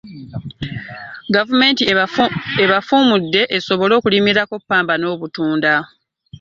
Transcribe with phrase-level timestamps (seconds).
[1.35, 1.83] Gavumenti
[2.63, 5.73] ebafuumudde esobole okulimirako ppamba n'obutunda.